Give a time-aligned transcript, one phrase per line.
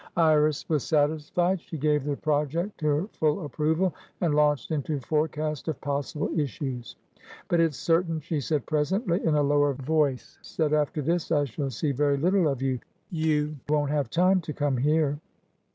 [0.17, 1.61] Iris was satisfied.
[1.61, 6.95] She gave the project her full approval, and launched into forecast of possible issues.
[7.49, 11.69] "But it's certain," she said presently, in a lower voice, "that after this I shall
[11.69, 12.79] see very little of you.
[13.11, 15.19] You won't have time to come here."